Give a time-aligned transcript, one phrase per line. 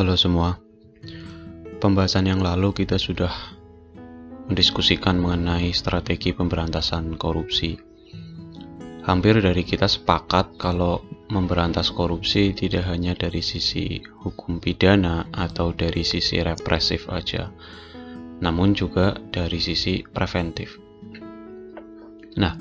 [0.00, 0.56] Halo semua.
[1.76, 3.52] Pembahasan yang lalu kita sudah
[4.48, 7.76] mendiskusikan mengenai strategi pemberantasan korupsi.
[9.04, 16.00] Hampir dari kita sepakat kalau memberantas korupsi tidak hanya dari sisi hukum pidana atau dari
[16.00, 17.52] sisi represif aja,
[18.40, 20.80] namun juga dari sisi preventif.
[22.40, 22.56] Nah,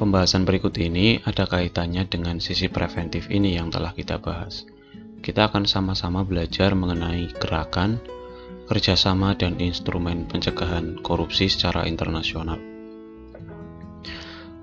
[0.00, 4.64] pembahasan berikut ini ada kaitannya dengan sisi preventif ini yang telah kita bahas.
[5.20, 8.00] Kita akan sama-sama belajar mengenai gerakan,
[8.64, 12.56] kerjasama, dan instrumen pencegahan korupsi secara internasional.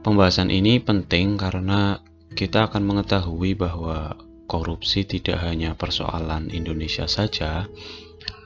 [0.01, 2.01] Pembahasan ini penting karena
[2.33, 4.17] kita akan mengetahui bahwa
[4.49, 7.69] korupsi tidak hanya persoalan Indonesia saja,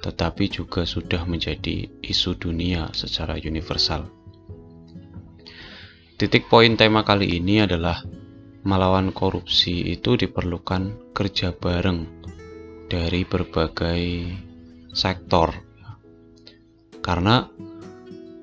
[0.04, 4.10] tetapi juga sudah menjadi isu dunia secara universal.
[6.20, 8.02] Titik poin tema kali ini adalah
[8.62, 12.06] melawan korupsi itu diperlukan kerja bareng
[12.86, 14.04] dari berbagai
[14.92, 15.56] sektor.
[17.02, 17.48] Karena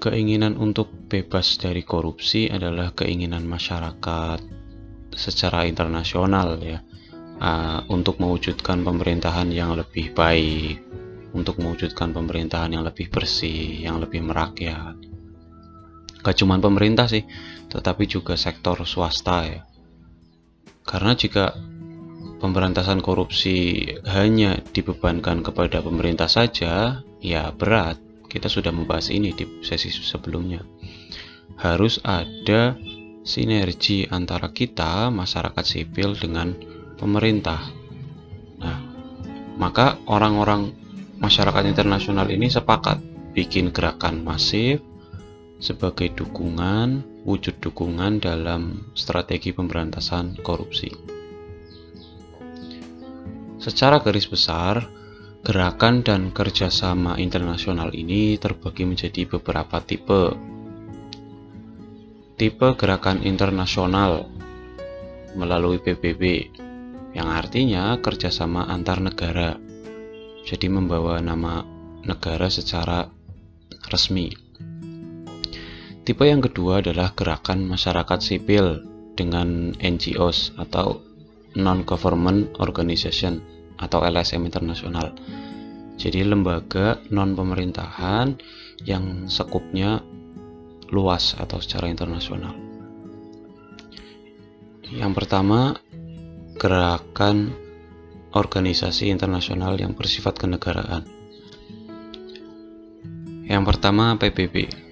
[0.02, 4.40] keinginan untuk bebas dari korupsi adalah keinginan masyarakat
[5.14, 6.80] secara internasional ya.
[7.38, 10.82] Uh, untuk mewujudkan pemerintahan yang lebih baik,
[11.30, 14.98] untuk mewujudkan pemerintahan yang lebih bersih, yang lebih merakyat.
[16.18, 17.22] Gak cuma pemerintah sih,
[17.70, 19.67] tetapi juga sektor swasta ya.
[20.88, 21.52] Karena jika
[22.40, 28.00] pemberantasan korupsi hanya dibebankan kepada pemerintah saja, ya berat.
[28.24, 30.64] Kita sudah membahas ini di sesi sebelumnya.
[31.60, 32.76] Harus ada
[33.20, 36.56] sinergi antara kita, masyarakat sipil, dengan
[36.96, 37.60] pemerintah.
[38.60, 38.78] Nah,
[39.60, 40.72] maka orang-orang
[41.20, 43.00] masyarakat internasional ini sepakat
[43.36, 44.87] bikin gerakan masif
[45.58, 50.90] sebagai dukungan, wujud dukungan dalam strategi pemberantasan korupsi.
[53.58, 54.86] Secara garis besar,
[55.42, 60.34] gerakan dan kerjasama internasional ini terbagi menjadi beberapa tipe.
[62.38, 64.30] Tipe gerakan internasional
[65.34, 66.54] melalui PBB,
[67.18, 69.58] yang artinya kerjasama antar negara,
[70.46, 71.66] jadi membawa nama
[72.06, 73.10] negara secara
[73.90, 74.47] resmi.
[76.08, 78.80] Tipe yang kedua adalah gerakan masyarakat sipil
[79.12, 81.04] dengan NGOs atau
[81.52, 83.44] Non-Government Organization
[83.76, 85.12] atau LSM internasional.
[86.00, 88.40] Jadi lembaga non-pemerintahan
[88.88, 90.00] yang sekupnya
[90.88, 92.56] luas atau secara internasional.
[94.88, 95.76] Yang pertama,
[96.56, 97.52] gerakan
[98.32, 101.04] organisasi internasional yang bersifat kenegaraan.
[103.44, 104.88] Yang pertama PBB.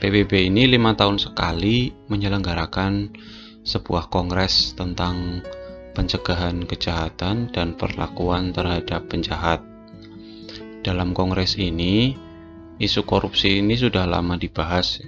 [0.00, 3.12] PBB ini lima tahun sekali menyelenggarakan
[3.60, 5.44] sebuah kongres tentang
[5.92, 9.60] pencegahan kejahatan dan perlakuan terhadap penjahat.
[10.80, 12.16] Dalam kongres ini,
[12.80, 15.04] isu korupsi ini sudah lama dibahas.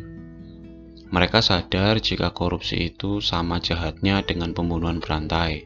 [1.08, 5.64] Mereka sadar jika korupsi itu sama jahatnya dengan pembunuhan berantai,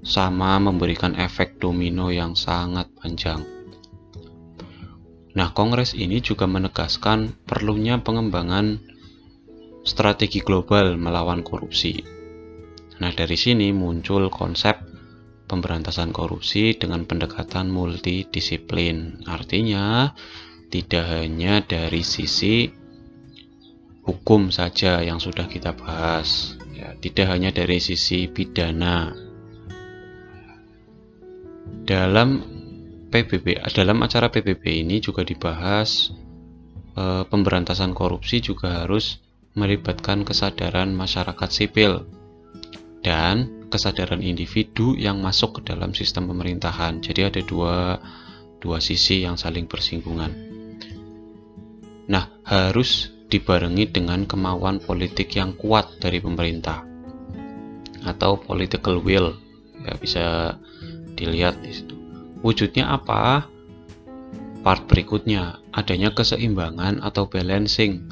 [0.00, 3.57] sama memberikan efek domino yang sangat panjang.
[5.38, 8.82] Nah, kongres ini juga menegaskan perlunya pengembangan
[9.86, 12.02] strategi global melawan korupsi.
[12.98, 14.82] Nah, dari sini muncul konsep
[15.46, 19.22] pemberantasan korupsi dengan pendekatan multidisiplin.
[19.30, 20.10] Artinya,
[20.74, 22.66] tidak hanya dari sisi
[24.02, 29.14] hukum saja yang sudah kita bahas, ya, tidak hanya dari sisi pidana.
[31.86, 32.57] Dalam
[33.08, 36.12] PBB dalam acara PBB ini juga dibahas
[36.92, 39.24] e, pemberantasan korupsi juga harus
[39.56, 42.04] melibatkan kesadaran masyarakat sipil
[43.00, 47.00] dan kesadaran individu yang masuk ke dalam sistem pemerintahan.
[47.04, 48.00] Jadi ada dua
[48.58, 50.32] dua sisi yang saling bersinggungan.
[52.08, 56.80] Nah, harus dibarengi dengan kemauan politik yang kuat dari pemerintah
[58.08, 59.36] atau political will.
[59.84, 60.56] Ya bisa
[61.14, 61.97] dilihat di situ.
[62.38, 63.50] Wujudnya apa?
[64.62, 68.06] Part berikutnya, adanya keseimbangan atau balancing.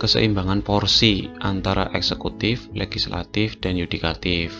[0.00, 4.52] Keseimbangan porsi antara eksekutif, legislatif, dan yudikatif.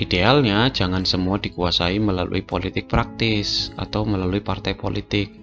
[0.00, 5.36] Idealnya jangan semua dikuasai melalui politik praktis atau melalui partai politik.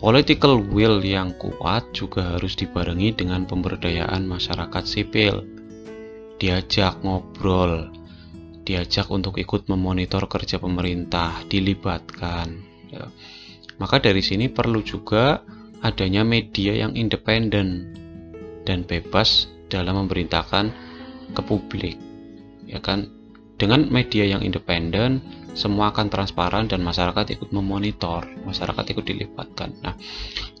[0.00, 5.44] Political will yang kuat juga harus dibarengi dengan pemberdayaan masyarakat sipil.
[6.40, 7.99] Diajak ngobrol,
[8.70, 12.46] diajak untuk ikut memonitor kerja pemerintah, dilibatkan.
[12.94, 13.10] Ya.
[13.82, 15.42] Maka dari sini perlu juga
[15.82, 17.90] adanya media yang independen
[18.62, 20.70] dan bebas dalam memberitakan
[21.34, 21.98] ke publik.
[22.70, 23.10] Ya kan,
[23.58, 25.20] dengan media yang independen
[25.58, 29.74] semua akan transparan dan masyarakat ikut memonitor, masyarakat ikut dilibatkan.
[29.82, 29.98] Nah,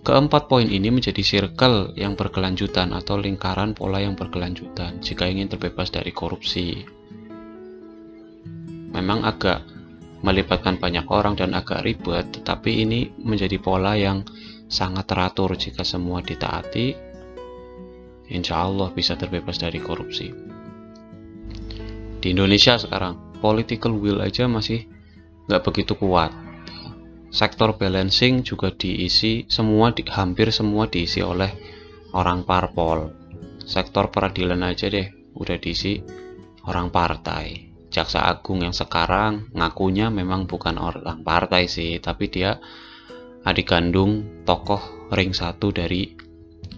[0.02, 5.94] keempat poin ini menjadi circle yang berkelanjutan atau lingkaran pola yang berkelanjutan jika ingin terbebas
[5.94, 6.99] dari korupsi.
[8.90, 9.62] Memang agak
[10.20, 14.26] melibatkan banyak orang dan agak ribet, tetapi ini menjadi pola yang
[14.68, 16.92] sangat teratur jika semua ditaati,
[18.30, 20.28] insya Allah bisa terbebas dari korupsi.
[22.20, 24.84] Di Indonesia sekarang, political will aja masih
[25.48, 26.30] nggak begitu kuat.
[27.30, 31.48] Sektor balancing juga diisi semua di, hampir semua diisi oleh
[32.12, 33.08] orang parpol.
[33.64, 35.06] Sektor peradilan aja deh
[35.38, 36.02] udah diisi
[36.66, 42.62] orang partai jaksa agung yang sekarang ngakunya memang bukan orang partai sih tapi dia
[43.42, 46.14] adik kandung tokoh ring satu dari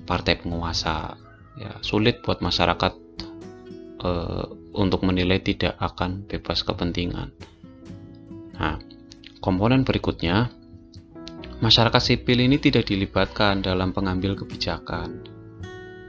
[0.08, 1.14] partai penguasa
[1.60, 2.92] ya sulit buat masyarakat
[4.02, 7.28] eh, untuk menilai tidak akan bebas kepentingan.
[8.56, 8.80] Nah,
[9.44, 10.48] komponen berikutnya,
[11.60, 15.28] masyarakat sipil ini tidak dilibatkan dalam pengambil kebijakan.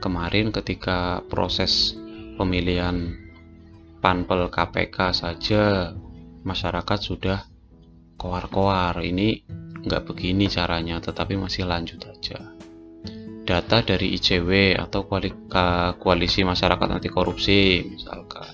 [0.00, 1.96] Kemarin ketika proses
[2.36, 3.23] pemilihan
[4.04, 5.96] panpel KPK saja,
[6.44, 7.48] masyarakat sudah
[8.20, 9.00] koar-koar.
[9.00, 9.48] Ini
[9.80, 12.52] nggak begini caranya, tetapi masih lanjut aja.
[13.48, 15.08] Data dari ICW atau
[15.96, 18.52] koalisi masyarakat anti korupsi misalkan.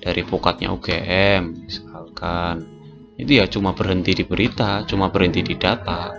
[0.00, 2.64] Dari pukatnya UGM misalkan.
[3.20, 6.12] Itu ya cuma berhenti di berita cuma berhenti di data.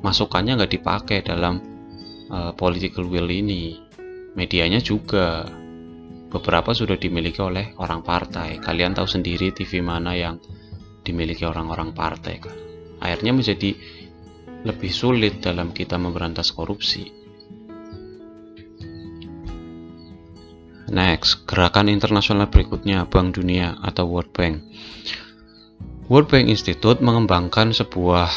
[0.00, 1.60] Masukannya nggak dipakai dalam
[2.32, 3.80] uh, political will ini.
[4.36, 5.48] Medianya juga
[6.36, 10.36] beberapa sudah dimiliki oleh orang partai kalian tahu sendiri TV mana yang
[11.00, 12.56] dimiliki orang-orang partai kan
[13.00, 13.72] akhirnya menjadi
[14.68, 17.26] lebih sulit dalam kita memberantas korupsi
[20.86, 24.62] Next, gerakan internasional berikutnya Bank Dunia atau World Bank.
[26.06, 28.30] World Bank Institute mengembangkan sebuah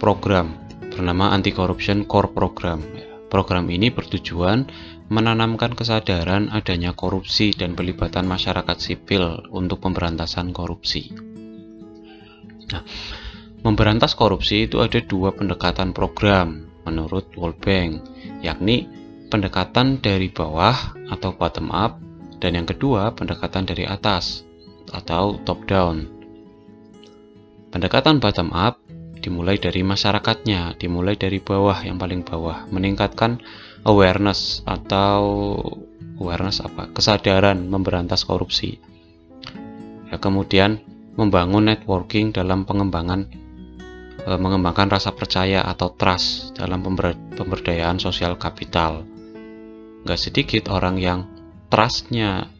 [0.00, 0.56] program
[0.88, 2.80] bernama Anti Corruption Core Program.
[3.28, 4.64] Program ini bertujuan
[5.06, 11.14] menanamkan kesadaran adanya korupsi dan pelibatan masyarakat sipil untuk pemberantasan korupsi.
[12.66, 12.82] Nah,
[13.62, 18.02] memberantas korupsi itu ada dua pendekatan program menurut World Bank,
[18.42, 18.90] yakni
[19.30, 21.98] pendekatan dari bawah atau bottom up
[22.42, 24.42] dan yang kedua pendekatan dari atas
[24.90, 26.06] atau top down.
[27.70, 28.82] Pendekatan bottom up
[29.22, 33.42] dimulai dari masyarakatnya, dimulai dari bawah yang paling bawah, meningkatkan
[33.86, 35.22] awareness atau
[36.18, 36.90] awareness apa?
[36.90, 38.82] kesadaran memberantas korupsi.
[40.10, 40.82] Ya, kemudian
[41.16, 43.30] membangun networking dalam pengembangan
[44.26, 46.84] e, mengembangkan rasa percaya atau trust dalam
[47.34, 49.06] pemberdayaan sosial kapital
[50.06, 51.20] nggak sedikit orang yang
[51.72, 52.52] trustnya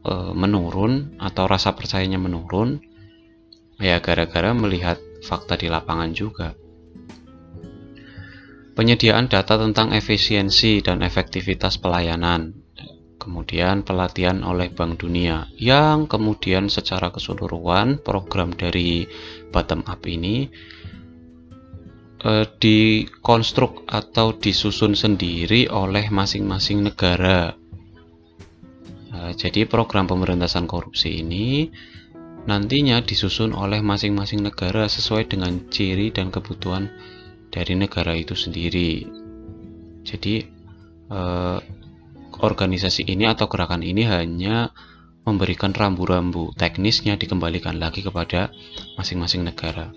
[0.00, 2.80] e, menurun atau rasa percayanya menurun
[3.82, 4.96] ya gara-gara melihat
[5.26, 6.54] fakta di lapangan juga
[8.72, 12.62] penyediaan data tentang efisiensi dan efektivitas pelayanan
[13.22, 19.06] kemudian pelatihan oleh Bank Dunia yang kemudian secara keseluruhan program dari
[19.54, 20.50] bottom up ini
[22.26, 27.54] eh, dikonstruk atau disusun sendiri oleh masing-masing negara.
[29.14, 31.70] Nah, jadi program pemberantasan korupsi ini
[32.42, 36.90] nantinya disusun oleh masing-masing negara sesuai dengan ciri dan kebutuhan
[37.52, 39.04] dari negara itu sendiri.
[40.02, 40.34] Jadi
[41.12, 41.58] eh,
[42.40, 44.72] organisasi ini atau gerakan ini hanya
[45.22, 48.50] memberikan rambu-rambu teknisnya dikembalikan lagi kepada
[48.98, 49.94] masing-masing negara.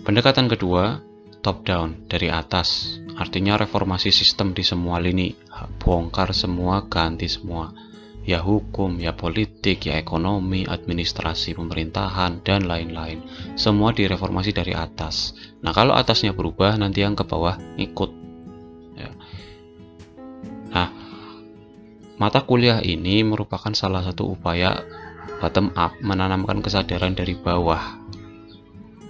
[0.00, 1.04] Pendekatan kedua
[1.44, 5.36] top down dari atas artinya reformasi sistem di semua lini
[5.76, 7.68] bongkar semua ganti semua
[8.30, 13.26] ya hukum ya politik ya ekonomi administrasi pemerintahan dan lain-lain.
[13.58, 15.34] Semua direformasi dari atas.
[15.66, 18.10] Nah kalau atasnya berubah nanti yang ke bawah ikut.
[18.94, 19.10] Ya.
[20.70, 20.88] nah
[22.20, 24.84] mata kuliah ini merupakan salah satu upaya
[25.42, 27.98] bottom up menanamkan kesadaran dari bawah.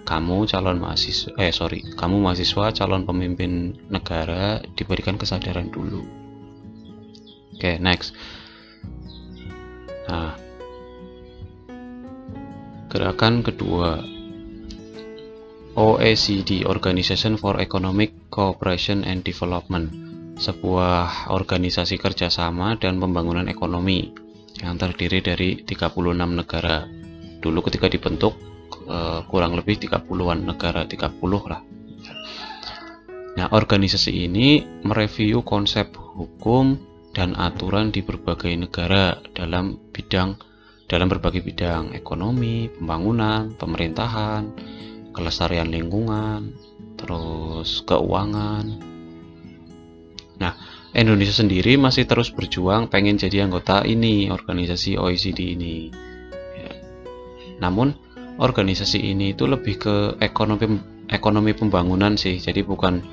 [0.09, 6.03] Kamu calon mahasiswa eh sorry kamu mahasiswa calon pemimpin negara diberikan kesadaran dulu.
[7.53, 8.17] Oke okay, next
[10.11, 10.35] nah
[12.91, 14.03] gerakan kedua.
[15.71, 19.87] OECD Organization for Economic Cooperation and Development.
[20.35, 24.11] Sebuah organisasi kerjasama dan pembangunan ekonomi
[24.59, 26.91] yang terdiri dari 36 negara.
[27.39, 28.35] Dulu ketika dibentuk
[28.91, 31.63] uh, kurang lebih 30-an negara 30 lah.
[33.31, 40.39] Nah, organisasi ini mereview konsep hukum dan aturan di berbagai negara dalam bidang
[40.91, 44.51] dalam berbagai bidang ekonomi, pembangunan, pemerintahan,
[45.15, 46.51] kelestarian lingkungan,
[46.99, 48.67] terus keuangan.
[50.43, 50.53] Nah,
[50.91, 55.95] Indonesia sendiri masih terus berjuang pengen jadi anggota ini, organisasi OECD ini.
[56.59, 56.73] Ya.
[57.63, 57.95] Namun,
[58.43, 63.07] organisasi ini itu lebih ke ekonomi ekonomi pembangunan sih, jadi bukan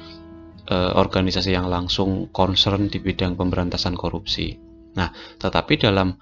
[0.67, 4.59] uh, organisasi yang langsung concern di bidang pemberantasan korupsi.
[4.95, 6.17] Nah, tetapi dalam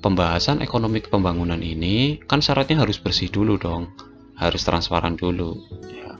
[0.00, 3.92] pembahasan ekonomi pembangunan ini kan syaratnya harus bersih dulu dong,
[4.36, 5.56] harus transparan dulu,
[5.90, 6.12] ya.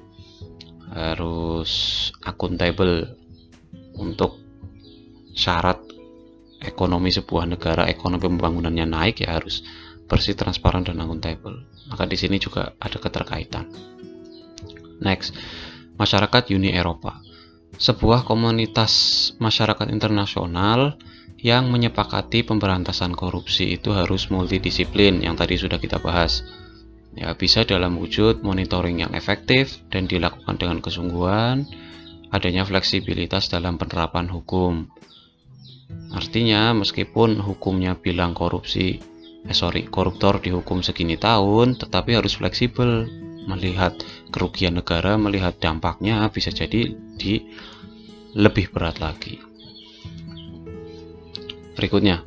[0.97, 1.73] harus
[2.25, 3.17] akuntabel
[3.97, 4.41] untuk
[5.37, 5.81] syarat
[6.65, 9.61] ekonomi sebuah negara, ekonomi pembangunannya naik ya harus
[10.07, 11.67] bersih, transparan dan akuntabel.
[11.91, 13.67] Maka di sini juga ada keterkaitan.
[15.03, 15.37] Next,
[16.01, 17.21] masyarakat Uni Eropa.
[17.77, 18.93] Sebuah komunitas
[19.37, 20.97] masyarakat internasional
[21.37, 26.41] yang menyepakati pemberantasan korupsi itu harus multidisiplin yang tadi sudah kita bahas.
[27.17, 31.65] Ya, bisa dalam wujud monitoring yang efektif dan dilakukan dengan kesungguhan,
[32.33, 34.89] adanya fleksibilitas dalam penerapan hukum,
[36.15, 38.99] Artinya meskipun hukumnya bilang korupsi,
[39.47, 43.07] eh sorry, koruptor dihukum segini tahun, tetapi harus fleksibel
[43.47, 43.95] melihat
[44.35, 47.43] kerugian negara, melihat dampaknya bisa jadi di
[48.37, 49.41] lebih berat lagi.
[51.77, 52.25] Berikutnya,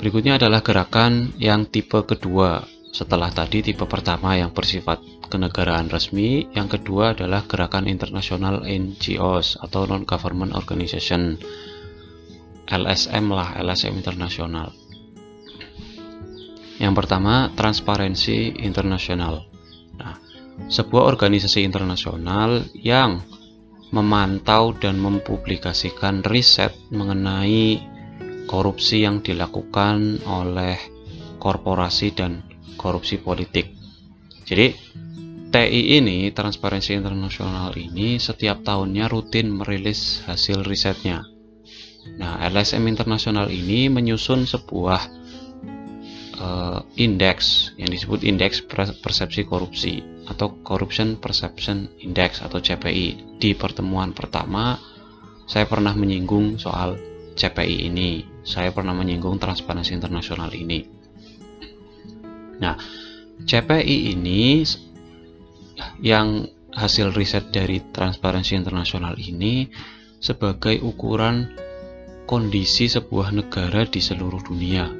[0.00, 2.64] berikutnya adalah gerakan yang tipe kedua
[2.96, 9.84] setelah tadi tipe pertama yang bersifat kenegaraan resmi, yang kedua adalah gerakan internasional NGOs atau
[9.84, 11.36] non-government organization
[12.66, 14.72] LSM lah, LSM internasional.
[16.76, 19.55] Yang pertama, transparensi internasional.
[20.56, 23.20] Sebuah organisasi internasional yang
[23.94, 27.78] memantau dan mempublikasikan riset mengenai
[28.50, 30.74] korupsi yang dilakukan oleh
[31.38, 32.42] korporasi dan
[32.74, 33.70] korupsi politik.
[34.46, 34.74] Jadi,
[35.54, 41.22] TI ini, Transparensi Internasional ini, setiap tahunnya rutin merilis hasil risetnya.
[42.18, 45.02] Nah, LSM internasional ini menyusun sebuah
[46.38, 48.62] uh, indeks yang disebut indeks
[49.02, 53.38] persepsi korupsi atau Corruption Perception Index atau CPI.
[53.38, 54.78] Di pertemuan pertama,
[55.46, 56.98] saya pernah menyinggung soal
[57.38, 58.26] CPI ini.
[58.42, 60.82] Saya pernah menyinggung transparansi internasional ini.
[62.58, 62.74] Nah,
[63.46, 64.64] CPI ini
[66.00, 69.68] yang hasil riset dari transparansi internasional ini
[70.20, 71.52] sebagai ukuran
[72.26, 74.90] kondisi sebuah negara di seluruh dunia.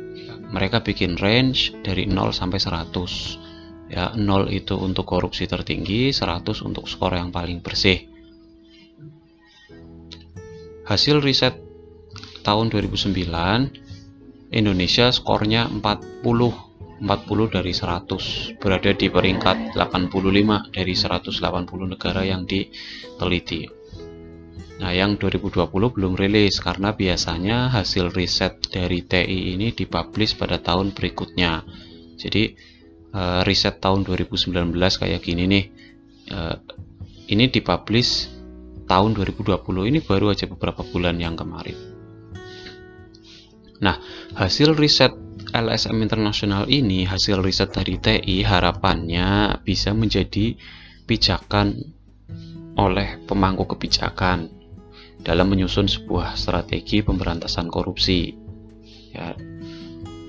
[0.47, 3.46] Mereka bikin range dari 0 sampai 100.
[3.87, 8.11] Ya, 0 itu untuk korupsi tertinggi, 100 untuk skor yang paling bersih.
[10.87, 11.55] Hasil riset
[12.43, 13.15] tahun 2009,
[14.55, 16.67] Indonesia skornya 40
[16.97, 23.69] 40 dari 100 berada di peringkat 85 dari 180 negara yang diteliti.
[24.77, 30.93] Nah, yang 2020 belum rilis karena biasanya hasil riset dari TI ini dipublish pada tahun
[30.93, 31.65] berikutnya.
[32.17, 32.57] Jadi,
[33.17, 35.65] uh, riset tahun 2019 kayak gini nih.
[36.29, 36.57] Uh,
[37.33, 38.29] ini dipublish
[38.87, 39.57] tahun 2020
[39.91, 41.75] ini baru aja beberapa bulan yang kemarin.
[43.81, 43.97] Nah,
[44.37, 45.13] hasil riset
[45.53, 50.57] LSM Internasional ini, hasil riset dari TI harapannya bisa menjadi
[51.05, 51.77] pijakan
[52.77, 54.53] oleh pemangku kebijakan
[55.21, 58.33] dalam menyusun sebuah strategi pemberantasan korupsi.
[59.13, 59.33] Ya,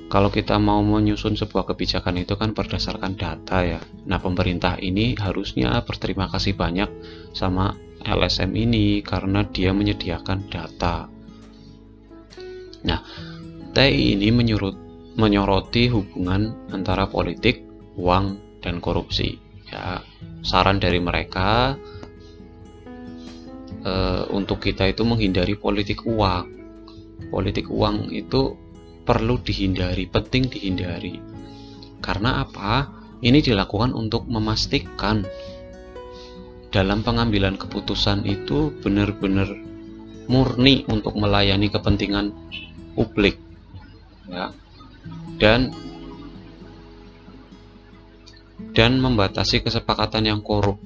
[0.07, 3.79] kalau kita mau menyusun sebuah kebijakan itu kan berdasarkan data ya.
[4.07, 6.87] Nah, pemerintah ini harusnya berterima kasih banyak
[7.35, 7.75] sama
[8.07, 11.11] LSM ini karena dia menyediakan data.
[12.87, 12.99] Nah,
[13.75, 14.79] TI ini menyurut,
[15.19, 17.67] menyoroti hubungan antara politik,
[17.99, 19.35] uang, dan korupsi.
[19.67, 19.99] Ya,
[20.39, 21.75] saran dari mereka
[23.83, 23.93] e,
[24.31, 26.55] untuk kita itu menghindari politik uang.
[27.27, 28.55] Politik uang itu
[29.07, 31.15] perlu dihindari, penting dihindari.
[32.03, 32.91] Karena apa?
[33.23, 35.25] Ini dilakukan untuk memastikan
[36.69, 39.49] dalam pengambilan keputusan itu benar-benar
[40.27, 42.35] murni untuk melayani kepentingan
[42.93, 43.39] publik.
[44.27, 44.51] Ya.
[45.39, 45.71] Dan
[48.77, 50.77] dan membatasi kesepakatan yang korup.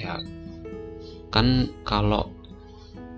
[0.00, 0.20] Ya,
[1.28, 2.32] kan kalau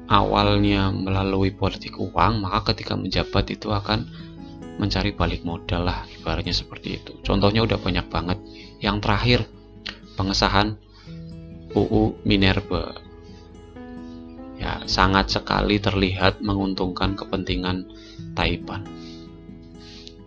[0.06, 4.06] awalnya melalui politik uang maka ketika menjabat itu akan
[4.76, 8.38] mencari balik modal lah ibaratnya seperti itu contohnya udah banyak banget
[8.78, 9.48] yang terakhir
[10.14, 10.76] pengesahan
[11.72, 12.96] UU Minerba
[14.56, 17.88] ya sangat sekali terlihat menguntungkan kepentingan
[18.36, 19.06] Taipan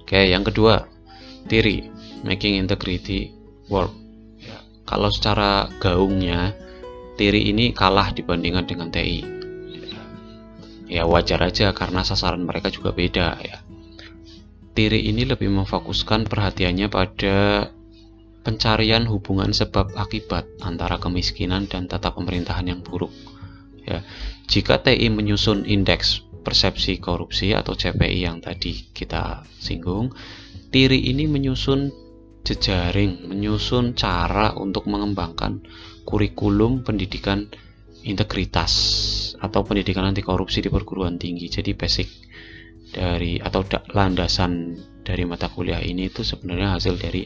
[0.09, 0.89] Oke, yang kedua,
[1.45, 1.85] TIRI,
[2.25, 3.29] Making Integrity
[3.69, 3.93] Work.
[4.41, 6.57] Ya, kalau secara gaungnya,
[7.13, 9.38] TIRI ini kalah dibandingkan dengan TI.
[10.89, 13.61] Ya wajar aja karena sasaran mereka juga beda ya.
[14.73, 17.69] TIRI ini lebih memfokuskan perhatiannya pada
[18.41, 23.13] pencarian hubungan sebab akibat antara kemiskinan dan tata pemerintahan yang buruk.
[23.85, 24.01] Ya,
[24.49, 30.09] jika TI menyusun indeks persepsi korupsi atau CPI yang tadi kita singgung,
[30.73, 31.91] TIRI ini menyusun
[32.47, 35.61] jejaring, menyusun cara untuk mengembangkan
[36.07, 37.51] kurikulum pendidikan
[38.01, 38.71] integritas
[39.39, 41.47] atau pendidikan anti korupsi di perguruan tinggi.
[41.47, 42.07] Jadi basic
[42.89, 43.61] dari atau
[43.93, 47.23] landasan dari mata kuliah ini itu sebenarnya hasil dari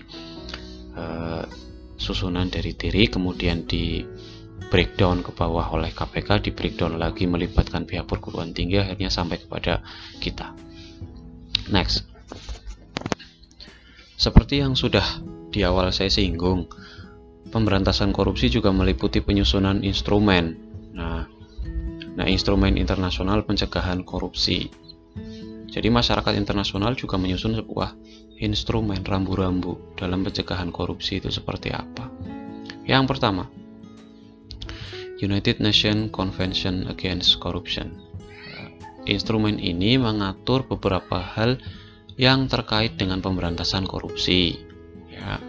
[0.96, 1.43] uh,
[1.98, 4.03] susunan dari TIRI kemudian di
[4.74, 9.86] breakdown ke bawah oleh KPK, di breakdown lagi melibatkan pihak perguruan tinggi, akhirnya sampai kepada
[10.17, 10.55] kita.
[11.70, 12.10] Next.
[14.17, 15.03] Seperti yang sudah
[15.53, 16.65] di awal saya singgung,
[17.53, 20.58] pemberantasan korupsi juga meliputi penyusunan instrumen.
[20.98, 21.29] Nah,
[22.13, 24.70] nah instrumen internasional pencegahan korupsi.
[25.74, 27.98] Jadi masyarakat internasional juga menyusun sebuah
[28.38, 32.13] instrumen rambu-rambu dalam pencegahan korupsi itu seperti apa.
[32.86, 33.50] Yang pertama,
[35.17, 37.96] United Nations Convention Against Corruption.
[39.10, 41.58] Instrumen ini mengatur beberapa hal
[42.20, 44.60] yang terkait dengan pemberantasan korupsi.
[45.10, 45.41] Ya.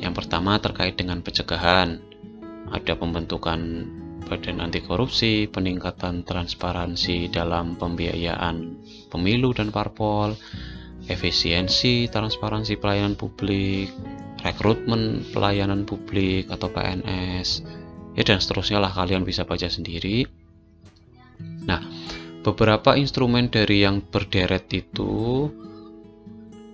[0.00, 2.00] Yang pertama terkait dengan pencegahan.
[2.72, 3.60] Ada pembentukan
[4.24, 8.80] badan anti korupsi, peningkatan transparansi dalam pembiayaan
[9.12, 10.38] pemilu dan parpol,
[11.10, 13.90] efisiensi transparansi pelayanan publik,
[14.42, 17.48] rekrutmen pelayanan publik atau PNS,
[18.14, 18.92] ya dan seterusnya lah.
[18.94, 20.26] Kalian bisa baca sendiri.
[21.66, 21.82] Nah
[22.42, 25.46] beberapa instrumen dari yang berderet itu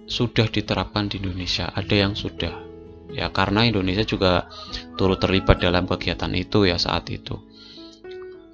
[0.08, 1.68] sudah diterapkan di Indonesia.
[1.68, 2.64] Ada yang sudah.
[3.08, 4.52] Ya karena Indonesia juga
[5.00, 7.47] turut terlibat dalam kegiatan itu ya saat itu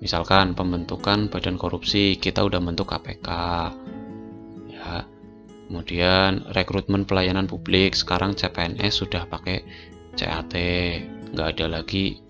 [0.04, 3.28] misalkan pembentukan badan korupsi kita udah bentuk KPK
[4.68, 5.08] ya.
[5.64, 9.64] Kemudian rekrutmen pelayanan publik sekarang CPNS sudah pakai
[10.12, 10.54] CAT
[11.32, 12.20] nggak ada lagi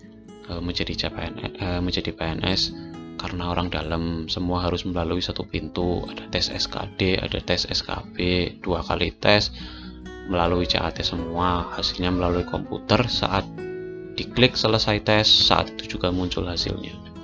[0.45, 2.61] Eh, menjadi CPNS, eh, menjadi PNS
[3.17, 4.29] karena orang dalam.
[4.29, 6.05] Semua harus melalui satu pintu.
[6.05, 8.17] Ada tes SKD ada tes SKB
[8.61, 9.49] dua kali tes
[10.29, 11.73] melalui CAT semua.
[11.73, 13.41] Hasilnya melalui komputer saat
[14.13, 17.14] diklik selesai tes saat itu juga muncul hasilnya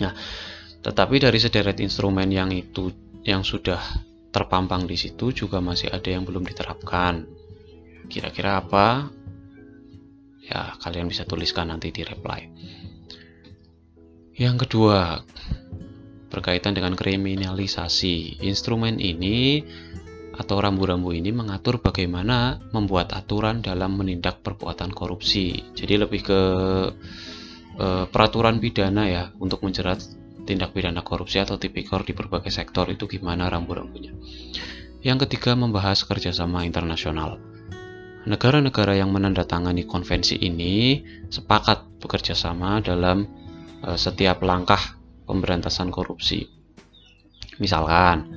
[0.00, 0.12] nah
[0.84, 2.92] tetapi dari sederet instrumen yang itu
[3.24, 3.80] yang sudah
[4.28, 7.24] terpampang di situ juga masih ada yang belum diterapkan.
[8.10, 9.08] Kira-kira apa?
[10.44, 12.50] Ya kalian bisa tuliskan nanti di reply.
[14.36, 15.24] Yang kedua
[16.28, 18.44] berkaitan dengan kriminalisasi.
[18.44, 19.64] Instrumen ini
[20.34, 25.62] atau rambu-rambu ini mengatur bagaimana membuat aturan dalam menindak perbuatan korupsi.
[25.78, 26.40] Jadi lebih ke
[27.74, 30.02] e, peraturan pidana ya untuk menjerat
[30.44, 34.12] tindak pidana korupsi atau tipikor di berbagai sektor itu gimana rambu-rambunya
[35.04, 37.40] yang ketiga membahas kerjasama internasional
[38.24, 43.28] Negara-negara yang menandatangani konvensi ini sepakat bekerja sama dalam
[43.84, 44.80] uh, setiap langkah
[45.28, 46.48] pemberantasan korupsi.
[47.60, 48.32] Misalkan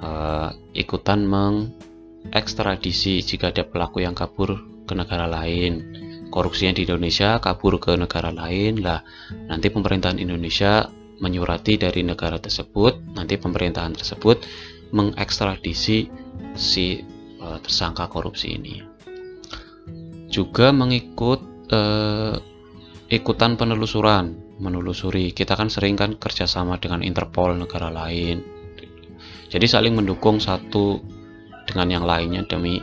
[0.00, 6.07] uh, ikutan mengekstradisi jika ada pelaku yang kabur ke negara lain.
[6.28, 8.84] Korupsinya di Indonesia kabur ke negara lain.
[8.84, 9.00] Lah.
[9.48, 10.86] Nanti pemerintahan Indonesia
[11.18, 14.46] menyurati dari negara tersebut, nanti pemerintahan tersebut
[14.94, 16.08] mengekstradisi
[16.54, 17.02] si
[17.42, 18.80] uh, tersangka korupsi ini.
[20.28, 21.40] Juga mengikut
[21.72, 22.36] eh,
[23.08, 25.32] ikutan penelusuran menelusuri.
[25.32, 28.44] Kita kan sering kan kerjasama dengan Interpol negara lain.
[29.48, 31.00] Jadi saling mendukung satu
[31.64, 32.76] dengan yang lainnya demi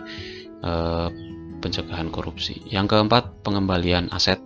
[0.65, 1.09] eh,
[1.65, 4.37] pencegahan korupsi yang keempat pengembalian aset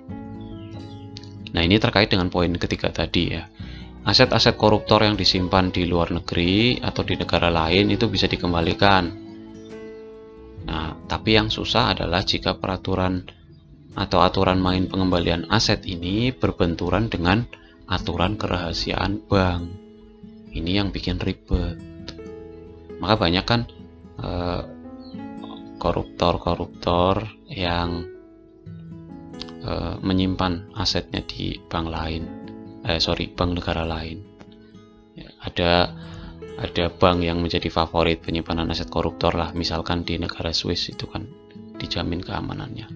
[1.52, 3.44] nah ini terkait dengan poin ketiga tadi ya
[4.08, 9.28] aset-aset koruptor yang disimpan di luar negeri atau di negara lain itu bisa dikembalikan
[10.70, 13.26] Nah, tapi yang susah adalah jika peraturan
[13.98, 17.50] atau aturan main pengembalian aset ini berbenturan dengan
[17.90, 19.66] aturan kerahasiaan bank.
[20.54, 21.82] Ini yang bikin ribet.
[23.02, 23.66] Maka banyak kan
[24.22, 24.62] koruptor
[25.80, 28.06] koruptor-koruptor yang
[29.63, 32.24] uh, menyimpan asetnya di bank lain,
[32.84, 34.20] eh sorry bank negara lain.
[35.15, 35.96] Ya, ada
[36.60, 39.56] ada bank yang menjadi favorit penyimpanan aset koruptor lah.
[39.56, 41.24] Misalkan di negara Swiss itu kan
[41.80, 42.88] dijamin keamanannya.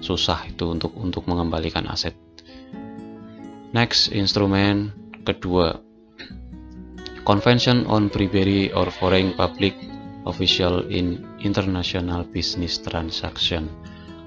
[0.00, 2.16] Susah itu untuk untuk mengembalikan aset.
[3.76, 4.96] Next instrumen
[5.28, 5.84] kedua.
[7.28, 9.76] Convention on Bribery or Foreign Public
[10.28, 13.66] Official in International Business Transaction.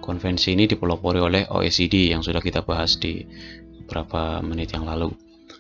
[0.02, 3.22] Konvensi ini dipelopori oleh OECD yang sudah kita bahas di
[3.86, 5.14] beberapa menit yang lalu.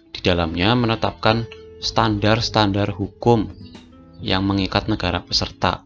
[0.10, 1.46] Di dalamnya menetapkan
[1.78, 3.54] standar-standar hukum
[4.22, 5.86] yang mengikat negara peserta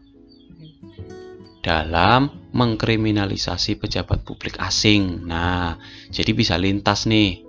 [1.66, 5.26] dalam mengkriminalisasi pejabat publik asing.
[5.26, 5.76] Nah,
[6.14, 7.42] jadi bisa lintas nih.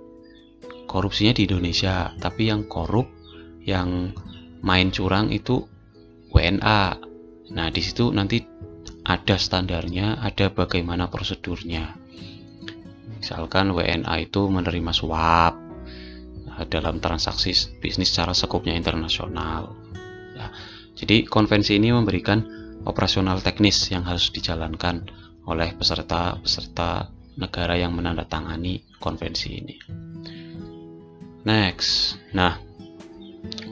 [0.88, 3.06] Korupsinya di Indonesia, tapi yang korup,
[3.62, 4.10] yang
[4.64, 5.68] main curang itu
[6.38, 6.82] WNA.
[7.50, 8.38] Nah, di situ nanti
[9.02, 11.98] ada standarnya, ada bagaimana prosedurnya.
[13.18, 15.58] Misalkan WNA itu menerima suap
[16.46, 17.50] nah, dalam transaksi
[17.82, 19.74] bisnis secara sekupnya internasional.
[20.38, 20.54] Ya,
[20.94, 22.46] jadi konvensi ini memberikan
[22.86, 25.10] operasional teknis yang harus dijalankan
[25.50, 29.76] oleh peserta-peserta negara yang menandatangani konvensi ini.
[31.42, 32.67] Next, nah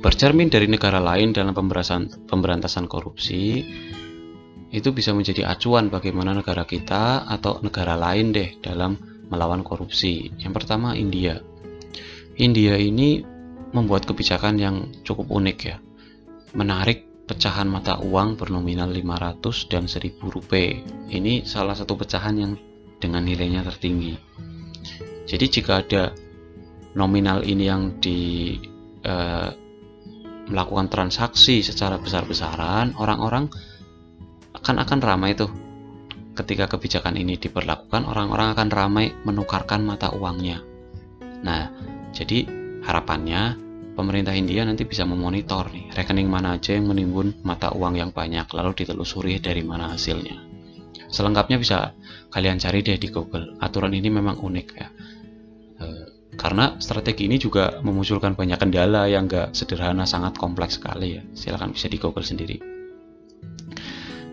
[0.01, 3.65] bercermin dari negara lain dalam pemberantasan, pemberantasan korupsi
[4.71, 8.99] itu bisa menjadi acuan bagaimana negara kita atau negara lain deh dalam
[9.31, 10.31] melawan korupsi.
[10.39, 11.39] Yang pertama India.
[12.37, 13.25] India ini
[13.73, 15.77] membuat kebijakan yang cukup unik ya.
[16.55, 20.79] Menarik pecahan mata uang bernominal 500 dan 1000 rupiah.
[21.11, 22.53] Ini salah satu pecahan yang
[23.03, 24.15] dengan nilainya tertinggi.
[25.27, 26.15] Jadi jika ada
[26.95, 28.55] nominal ini yang di
[29.07, 29.49] eh,
[30.51, 33.47] melakukan transaksi secara besar-besaran, orang-orang
[34.55, 35.51] akan akan ramai tuh.
[36.37, 40.61] Ketika kebijakan ini diberlakukan, orang-orang akan ramai menukarkan mata uangnya.
[41.41, 41.73] Nah,
[42.13, 42.45] jadi
[42.85, 43.67] harapannya
[43.97, 48.45] pemerintah India nanti bisa memonitor nih rekening mana aja yang menimbun mata uang yang banyak
[48.53, 50.37] lalu ditelusuri dari mana hasilnya
[51.09, 51.97] selengkapnya bisa
[52.29, 54.96] kalian cari deh di Google aturan ini memang unik ya e,
[56.47, 61.75] karena strategi ini juga memunculkan banyak kendala yang gak sederhana sangat kompleks sekali ya silahkan
[61.75, 62.63] bisa di Google sendiri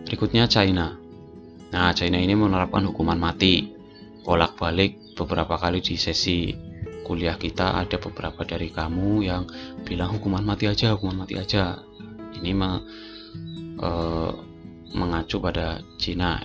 [0.06, 0.94] berikutnya China
[1.74, 3.74] nah China ini menerapkan hukuman mati
[4.22, 6.54] bolak-balik beberapa kali di sesi
[7.04, 9.44] kuliah kita ada beberapa dari kamu yang
[9.84, 11.84] bilang hukuman mati aja, hukuman mati aja.
[12.40, 12.70] Ini me,
[13.76, 13.90] e,
[14.96, 16.40] mengacu pada Cina.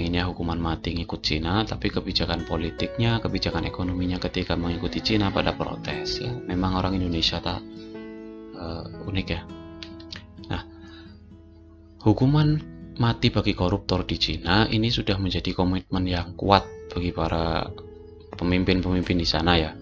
[0.00, 0.08] Ya.
[0.08, 6.24] Pengennya hukuman mati ngikut Cina, tapi kebijakan politiknya, kebijakan ekonominya ketika mengikuti Cina pada protes.
[6.24, 7.60] Ya, memang orang Indonesia tak
[8.56, 8.66] e,
[9.04, 9.40] unik ya.
[10.48, 10.62] Nah,
[12.00, 12.56] hukuman
[12.96, 17.68] mati bagi koruptor di Cina ini sudah menjadi komitmen yang kuat bagi para
[18.40, 19.76] pemimpin-pemimpin di sana ya.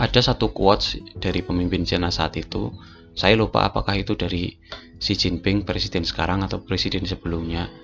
[0.00, 2.72] Ada satu quotes dari pemimpin China saat itu,
[3.12, 4.56] saya lupa apakah itu dari
[4.96, 7.83] Xi Jinping presiden sekarang atau presiden sebelumnya.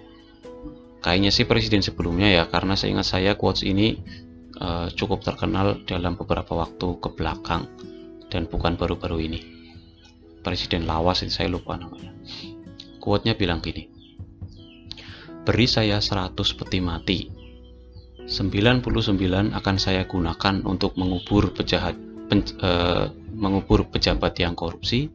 [1.01, 4.01] Kayaknya sih presiden sebelumnya ya, karena saya ingat saya quotes ini
[4.61, 7.65] uh, cukup terkenal dalam beberapa waktu ke belakang
[8.29, 9.41] dan bukan baru-baru ini.
[10.45, 12.13] Presiden lawas itu saya lupa namanya.
[13.01, 13.89] Quote-nya bilang gini.
[15.41, 17.19] Beri saya 100 peti mati,
[18.29, 21.97] 99 akan saya gunakan untuk mengubur pejahat
[22.31, 22.71] pen, e,
[23.35, 25.11] mengubur pejabat yang korupsi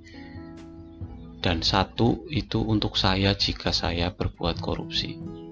[1.39, 5.44] dan satu itu untuk saya jika saya berbuat korupsi.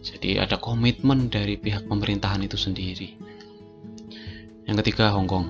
[0.00, 3.18] Jadi ada komitmen dari pihak pemerintahan itu sendiri.
[4.68, 5.46] Yang ketiga Hong Kong.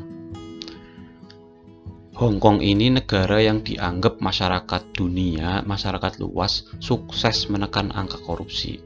[2.19, 8.83] Hong Kong ini negara yang dianggap masyarakat dunia, masyarakat luas sukses menekan angka korupsi.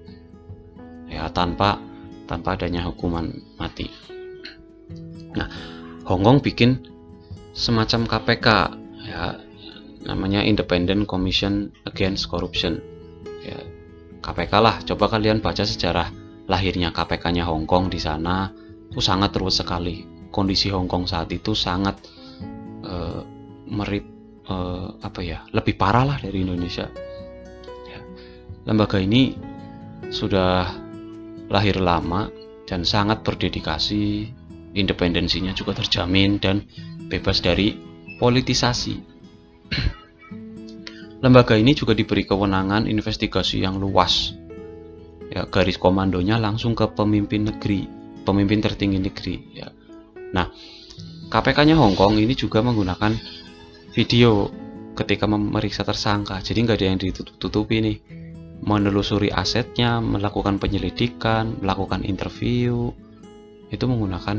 [1.08, 1.80] Ya, tanpa
[2.28, 3.88] tanpa adanya hukuman mati.
[5.32, 5.48] Nah,
[6.04, 6.80] Hong Kong bikin
[7.52, 8.46] semacam KPK
[9.08, 9.40] ya
[10.04, 12.80] namanya Independent Commission Against Corruption.
[13.42, 13.58] Ya,
[14.22, 14.78] KPK lah.
[14.86, 16.08] Coba kalian baca sejarah
[16.46, 18.54] lahirnya KPK-nya Hong Kong di sana.
[18.88, 20.06] Itu sangat terus sekali.
[20.30, 21.98] Kondisi Hong Kong saat itu sangat
[22.86, 23.20] uh,
[23.68, 24.06] merip
[24.46, 26.86] uh, apa ya lebih parah lah dari Indonesia.
[27.90, 28.00] Ya.
[28.64, 29.34] Lembaga ini
[30.08, 30.70] sudah
[31.52, 32.32] lahir lama
[32.64, 34.30] dan sangat berdedikasi,
[34.72, 36.64] independensinya juga terjamin dan
[37.10, 37.76] bebas dari
[38.16, 38.96] politisasi.
[41.22, 44.34] Lembaga ini juga diberi kewenangan investigasi yang luas.
[45.30, 47.86] Ya, garis komandonya langsung ke pemimpin negeri,
[48.26, 49.36] pemimpin tertinggi negeri.
[49.54, 49.70] Ya.
[50.34, 50.50] Nah,
[51.30, 53.14] KPK-nya Hong Kong ini juga menggunakan
[53.94, 54.50] video
[54.92, 57.96] ketika memeriksa tersangka, jadi nggak ada yang ditutup-tutupi nih
[58.62, 62.92] menelusuri asetnya, melakukan penyelidikan, melakukan interview,
[63.72, 64.36] itu menggunakan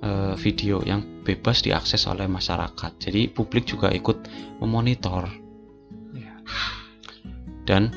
[0.00, 2.92] e, video yang bebas diakses oleh masyarakat.
[2.98, 4.26] Jadi publik juga ikut
[4.58, 5.43] memonitor.
[7.64, 7.92] Dan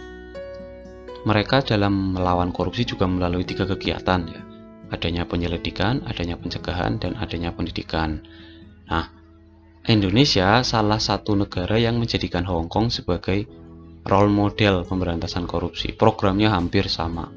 [1.28, 4.42] mereka dalam melawan korupsi juga melalui tiga kegiatan ya.
[4.88, 8.24] Adanya penyelidikan, adanya pencegahan, dan adanya pendidikan.
[8.88, 9.12] Nah,
[9.84, 13.44] Indonesia salah satu negara yang menjadikan Hong Kong sebagai
[14.08, 15.92] role model pemberantasan korupsi.
[15.92, 17.28] Programnya hampir sama.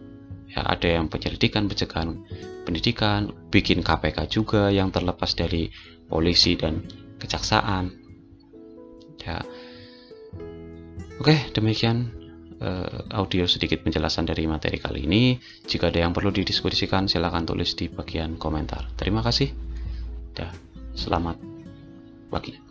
[0.51, 2.23] Ya, ada yang penyelidikan, pencegahan
[2.63, 5.71] pendidikan, bikin KPK juga yang terlepas dari
[6.07, 6.87] polisi dan
[7.19, 7.91] kejaksaan.
[9.27, 9.43] Ya.
[11.19, 12.20] Oke, demikian
[12.61, 15.37] uh, audio sedikit penjelasan dari materi kali ini.
[15.67, 18.89] Jika ada yang perlu didiskusikan, silahkan tulis di bagian komentar.
[18.95, 19.51] Terima kasih.
[20.37, 20.53] Dan
[20.95, 21.37] selamat
[22.31, 22.70] pagi.